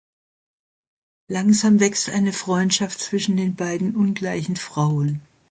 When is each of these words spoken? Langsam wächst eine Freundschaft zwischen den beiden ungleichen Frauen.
Langsam 1.27 1.79
wächst 1.79 2.09
eine 2.09 2.33
Freundschaft 2.33 2.99
zwischen 2.99 3.37
den 3.37 3.53
beiden 3.53 3.95
ungleichen 3.95 4.55
Frauen. 4.55 5.21